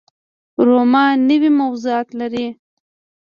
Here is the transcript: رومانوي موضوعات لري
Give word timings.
رومانوي 0.69 1.49
موضوعات 1.59 2.09
لري 2.19 2.47